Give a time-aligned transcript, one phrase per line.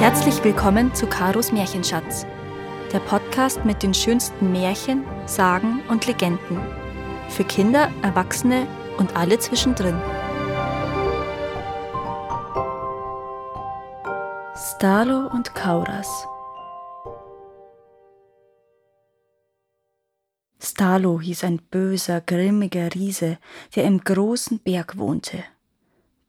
[0.00, 2.24] Herzlich willkommen zu Karos Märchenschatz,
[2.90, 6.58] der Podcast mit den schönsten Märchen, Sagen und Legenden.
[7.28, 8.66] Für Kinder, Erwachsene
[8.96, 10.00] und alle zwischendrin.
[14.56, 16.26] Stalo und Kauras
[20.62, 23.36] Stalo hieß ein böser, grimmiger Riese,
[23.76, 25.44] der im großen Berg wohnte.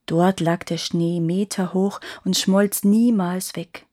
[0.05, 3.85] Dort lag der Schnee meterhoch und schmolz niemals weg.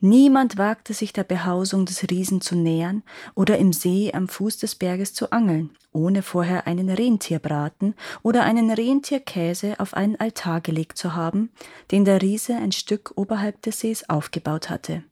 [0.00, 3.02] Niemand wagte sich der Behausung des Riesen zu nähern
[3.34, 8.70] oder im See am Fuß des Berges zu angeln, ohne vorher einen Rentierbraten oder einen
[8.70, 11.50] Rentierkäse auf einen Altar gelegt zu haben,
[11.90, 15.02] den der Riese ein Stück oberhalb des Sees aufgebaut hatte.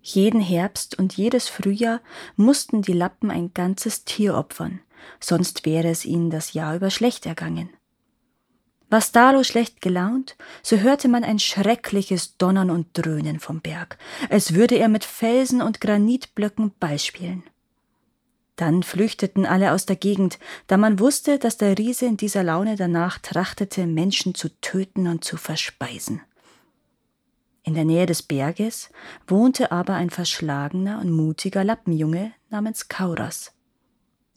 [0.00, 2.00] Jeden Herbst und jedes Frühjahr
[2.34, 4.80] mussten die Lappen ein ganzes Tier opfern,
[5.20, 7.70] sonst wäre es ihnen das Jahr über schlecht ergangen.
[8.90, 13.98] War Stalo schlecht gelaunt, so hörte man ein schreckliches Donnern und Dröhnen vom Berg,
[14.30, 17.42] als würde er mit Felsen und Granitblöcken Ball spielen.
[18.56, 22.76] Dann flüchteten alle aus der Gegend, da man wusste, dass der Riese in dieser Laune
[22.76, 26.22] danach trachtete, Menschen zu töten und zu verspeisen.
[27.62, 28.90] In der Nähe des Berges
[29.26, 33.52] wohnte aber ein verschlagener und mutiger Lappenjunge namens Kauras.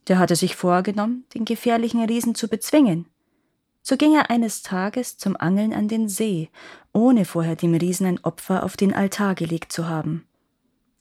[0.07, 3.05] Der hatte sich vorgenommen, den gefährlichen Riesen zu bezwingen.
[3.83, 6.49] So ging er eines Tages zum Angeln an den See,
[6.93, 10.27] ohne vorher dem Riesen ein Opfer auf den Altar gelegt zu haben.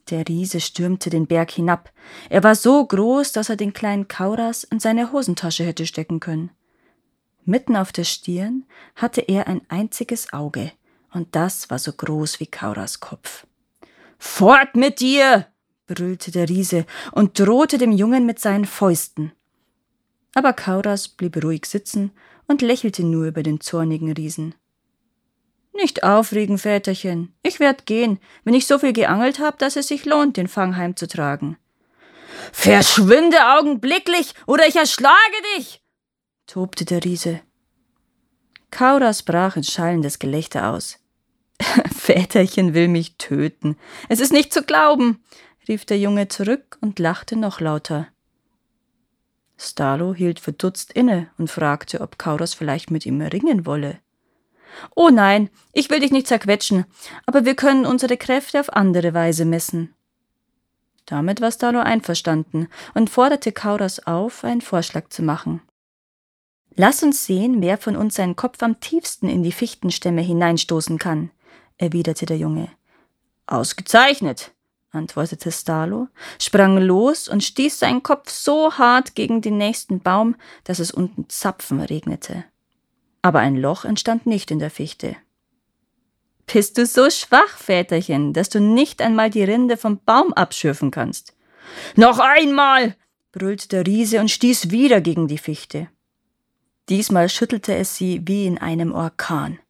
[0.09, 1.93] Der Riese stürmte den Berg hinab.
[2.31, 6.51] Er war so groß, dass er den kleinen Kauras in seine Hosentasche hätte stecken können.
[7.45, 8.65] Mitten auf der Stirn
[8.97, 10.73] hatte er ein einziges Auge,
[11.13, 13.47] und das war so groß wie Kauras Kopf.
[14.19, 15.47] Fort mit dir!
[15.87, 19.33] brüllte der Riese und drohte dem Jungen mit seinen Fäusten.
[20.35, 22.13] Aber Kauras blieb ruhig sitzen
[22.51, 24.57] und lächelte nur über den zornigen Riesen.
[25.73, 27.33] Nicht aufregen, Väterchen.
[27.45, 30.77] Ich werd gehen, wenn ich so viel geangelt hab, dass es sich lohnt, den Fang
[30.77, 31.59] heimzutragen.
[32.51, 35.17] Verschwinde augenblicklich, oder ich erschlage
[35.57, 35.81] dich!
[36.49, 37.41] tobte der Riese.
[38.73, 40.99] Kauras brach in schallendes Gelächter aus.
[41.97, 43.77] Väterchen will mich töten.
[44.09, 45.23] Es ist nicht zu glauben,
[45.69, 48.09] rief der Junge zurück und lachte noch lauter.
[49.63, 53.99] Stalo hielt verdutzt inne und fragte, ob Kauros vielleicht mit ihm ringen wolle.
[54.97, 56.87] Oh nein, ich will dich nicht zerquetschen,
[57.27, 59.95] aber wir können unsere Kräfte auf andere Weise messen.
[61.05, 65.61] Damit war Stalo einverstanden und forderte Kauras auf, einen Vorschlag zu machen.
[66.75, 71.31] Lass uns sehen, wer von uns seinen Kopf am tiefsten in die Fichtenstämme hineinstoßen kann,
[71.77, 72.69] erwiderte der Junge.
[73.47, 74.53] Ausgezeichnet,
[74.93, 76.09] antwortete Stalo,
[76.39, 81.29] sprang los und stieß seinen Kopf so hart gegen den nächsten Baum, dass es unten
[81.29, 82.45] Zapfen regnete.
[83.23, 85.17] Aber ein Loch entstand nicht in der Fichte.
[86.53, 91.35] Bist du so schwach, Väterchen, dass du nicht einmal die Rinde vom Baum abschürfen kannst?
[91.95, 92.97] Noch einmal!
[93.33, 95.89] brüllte der Riese und stieß wieder gegen die Fichte.
[96.89, 99.61] Diesmal schüttelte es sie wie in einem Orkan.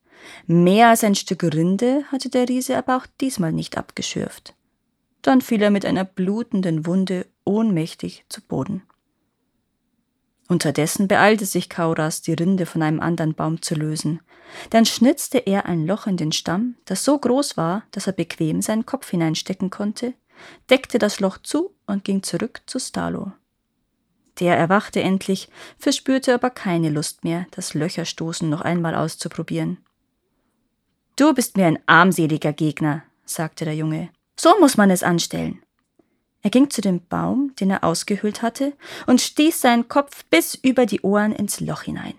[0.47, 4.55] Mehr als ein Stück Rinde hatte der Riese aber auch diesmal nicht abgeschürft.
[5.23, 8.83] Dann fiel er mit einer blutenden Wunde ohnmächtig zu Boden.
[10.49, 14.21] Unterdessen beeilte sich Kauras, die Rinde von einem anderen Baum zu lösen.
[14.71, 18.61] Dann schnitzte er ein Loch in den Stamm, das so groß war, dass er bequem
[18.61, 20.15] seinen Kopf hineinstecken konnte,
[20.69, 23.33] deckte das Loch zu und ging zurück zu Stalo.
[24.41, 25.49] Der erwachte endlich,
[25.79, 29.79] verspürte aber keine Lust mehr, das Löcherstoßen noch einmal auszuprobieren.
[31.15, 34.09] Du bist mir ein armseliger Gegner, sagte der Junge.
[34.43, 35.61] So muss man es anstellen.
[36.41, 38.73] Er ging zu dem Baum, den er ausgehöhlt hatte,
[39.07, 42.15] und stieß seinen Kopf bis über die Ohren ins Loch hinein.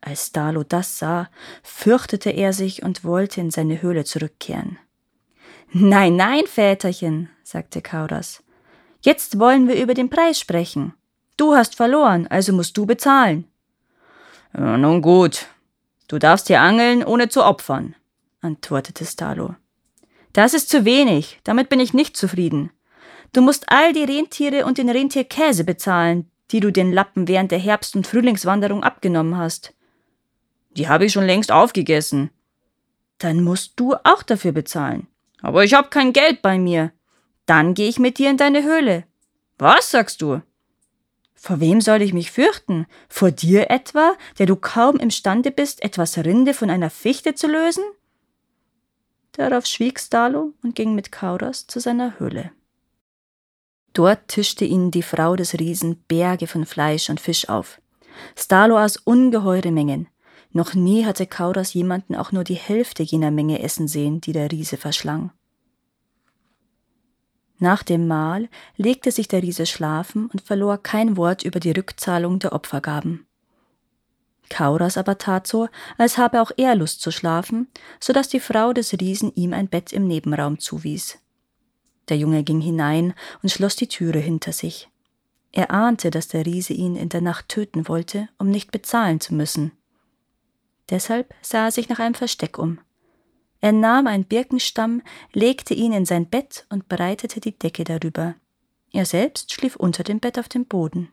[0.00, 1.28] Als Dalo das sah,
[1.64, 4.78] fürchtete er sich und wollte in seine Höhle zurückkehren.
[5.72, 8.44] Nein, nein, Väterchen, sagte Kauras.
[9.00, 10.94] Jetzt wollen wir über den Preis sprechen.
[11.36, 13.48] Du hast verloren, also musst du bezahlen.
[14.52, 15.46] Nun gut.
[16.06, 17.96] Du darfst hier angeln, ohne zu opfern,
[18.40, 19.56] antwortete Stalo.
[20.32, 22.70] Das ist zu wenig, damit bin ich nicht zufrieden.
[23.32, 27.58] Du musst all die Rentiere und den Rentierkäse bezahlen, die du den Lappen während der
[27.58, 29.74] Herbst- und Frühlingswanderung abgenommen hast.
[30.76, 32.30] Die habe ich schon längst aufgegessen.
[33.18, 35.06] Dann musst du auch dafür bezahlen.
[35.40, 36.92] Aber ich habe kein Geld bei mir.
[37.46, 39.04] Dann gehe ich mit dir in deine Höhle.
[39.58, 40.42] Was sagst du?
[41.34, 42.86] Vor wem soll ich mich fürchten?
[43.08, 47.82] Vor dir etwa, der du kaum imstande bist, etwas Rinde von einer Fichte zu lösen?
[49.32, 52.52] Darauf schwieg Stalo und ging mit Kauras zu seiner Höhle.
[53.94, 57.80] Dort tischte ihnen die Frau des Riesen Berge von Fleisch und Fisch auf.
[58.36, 60.08] Stalo aß ungeheure Mengen.
[60.52, 64.50] Noch nie hatte Kauras jemanden auch nur die Hälfte jener Menge essen sehen, die der
[64.50, 65.32] Riese verschlang.
[67.58, 72.38] Nach dem Mahl legte sich der Riese schlafen und verlor kein Wort über die Rückzahlung
[72.38, 73.26] der Opfergaben.
[74.52, 77.68] Kauras aber tat so, als habe auch er Lust zu schlafen,
[77.98, 81.18] so dass die Frau des Riesen ihm ein Bett im Nebenraum zuwies.
[82.10, 84.90] Der Junge ging hinein und schloss die Türe hinter sich.
[85.52, 89.34] Er ahnte, dass der Riese ihn in der Nacht töten wollte, um nicht bezahlen zu
[89.34, 89.72] müssen.
[90.90, 92.78] Deshalb sah er sich nach einem Versteck um.
[93.62, 95.00] Er nahm einen Birkenstamm,
[95.32, 98.34] legte ihn in sein Bett und breitete die Decke darüber.
[98.92, 101.08] Er selbst schlief unter dem Bett auf dem Boden.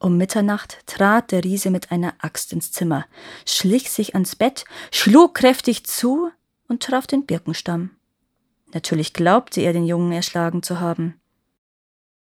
[0.00, 3.06] Um Mitternacht trat der Riese mit einer Axt ins Zimmer,
[3.44, 6.30] schlich sich ans Bett, schlug kräftig zu
[6.68, 7.90] und traf den Birkenstamm.
[8.72, 11.20] Natürlich glaubte er, den Jungen erschlagen zu haben.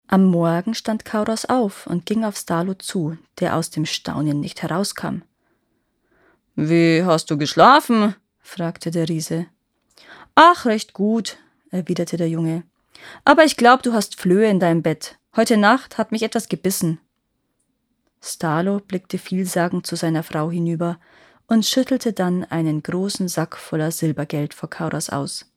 [0.07, 4.61] Am Morgen stand Kauros auf und ging auf Stalo zu, der aus dem Staunen nicht
[4.61, 5.21] herauskam.
[6.55, 8.15] Wie hast du geschlafen?
[8.39, 9.45] fragte der Riese.
[10.35, 11.37] Ach, recht gut,
[11.69, 12.63] erwiderte der Junge.
[13.23, 15.17] Aber ich glaube, du hast Flöhe in deinem Bett.
[15.35, 16.99] Heute Nacht hat mich etwas gebissen.
[18.23, 20.99] Stalo blickte vielsagend zu seiner Frau hinüber
[21.47, 25.51] und schüttelte dann einen großen Sack voller Silbergeld vor Kauras aus.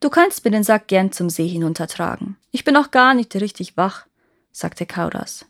[0.00, 2.36] Du kannst mir den Sack gern zum See hinuntertragen.
[2.50, 4.06] Ich bin auch gar nicht richtig wach,
[4.50, 5.46] sagte Kauras.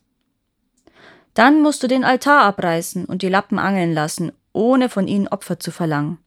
[1.35, 5.61] Dann musst du den Altar abreißen und die Lappen angeln lassen, ohne von ihnen Opfer
[5.61, 6.19] zu verlangen.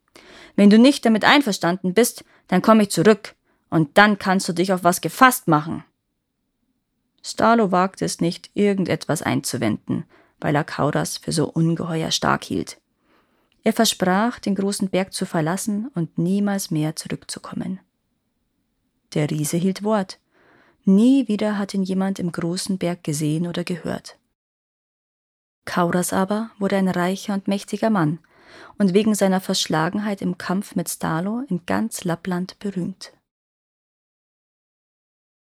[0.56, 3.36] Wenn du nicht damit einverstanden bist, dann komme ich zurück,
[3.70, 5.84] und dann kannst du dich auf was gefasst machen.
[7.22, 10.06] Stalo wagte es nicht, irgendetwas einzuwenden,
[10.40, 12.80] weil er Kauras für so ungeheuer stark hielt.
[13.64, 17.80] Er versprach, den großen Berg zu verlassen und niemals mehr zurückzukommen.
[19.14, 20.20] Der Riese hielt Wort.
[20.86, 24.18] Nie wieder hat ihn jemand im großen Berg gesehen oder gehört.
[25.66, 28.20] Kauras aber wurde ein reicher und mächtiger Mann
[28.78, 33.14] und wegen seiner Verschlagenheit im Kampf mit Stalo in ganz Lappland berühmt.